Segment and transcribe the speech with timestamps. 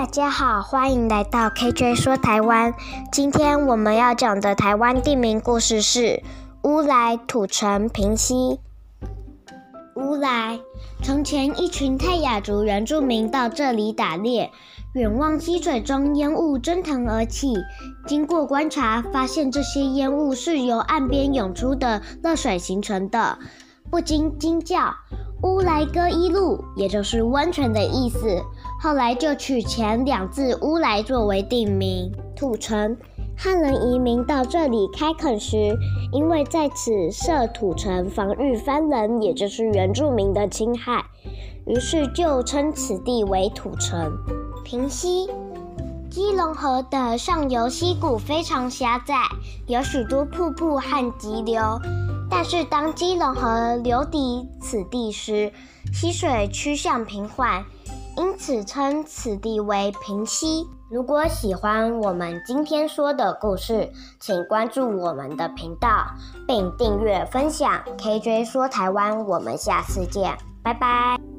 [0.00, 2.72] 大家好，欢迎来到 KJ 说台湾。
[3.12, 6.22] 今天我们要讲的台湾地名故事是
[6.62, 8.60] 乌来、土城、平溪。
[9.96, 10.58] 乌来，
[11.02, 14.50] 从前一群泰雅族原住民到这里打猎，
[14.94, 17.52] 远望溪水中烟雾蒸腾而起。
[18.06, 23.38] 经过观察，发现这些烟雾是由岸边涌出的热水形成的，
[23.90, 24.94] 不禁惊叫。
[25.42, 28.42] 乌来哥一路，也就是温泉的意思。
[28.78, 32.12] 后来就取前两字乌来作为地名。
[32.36, 32.96] 土城，
[33.36, 35.74] 汉人移民到这里开垦时，
[36.12, 41.04] 因为在此设土城，防御番人，也就是原住民的侵害，
[41.66, 44.12] 于是就称此地为土城。
[44.62, 45.26] 平溪，
[46.10, 49.14] 基隆河的上游溪谷非常狭窄，
[49.66, 51.60] 有许多瀑布和急流。
[52.30, 55.52] 但是当基隆河流抵此地时，
[55.92, 57.64] 溪水趋向平缓，
[58.16, 60.66] 因此称此地为平溪。
[60.90, 66.06] 如果喜欢我们今天说的故事，请关注我们的频道，
[66.46, 67.82] 并订阅分享。
[67.98, 71.29] KJ 说台湾，我们下次见，拜拜。